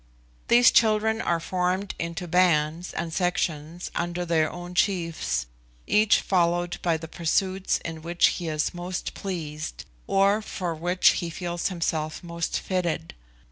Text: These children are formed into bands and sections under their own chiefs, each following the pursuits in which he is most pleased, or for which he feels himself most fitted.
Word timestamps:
These 0.47 0.71
children 0.71 1.21
are 1.21 1.39
formed 1.39 1.93
into 1.99 2.27
bands 2.27 2.91
and 2.91 3.13
sections 3.13 3.91
under 3.93 4.25
their 4.25 4.51
own 4.51 4.73
chiefs, 4.73 5.45
each 5.85 6.21
following 6.21 6.71
the 6.81 7.07
pursuits 7.07 7.77
in 7.85 8.01
which 8.01 8.29
he 8.29 8.47
is 8.47 8.73
most 8.73 9.13
pleased, 9.13 9.85
or 10.07 10.41
for 10.41 10.73
which 10.73 11.09
he 11.09 11.29
feels 11.29 11.67
himself 11.67 12.23
most 12.23 12.59
fitted. 12.59 13.13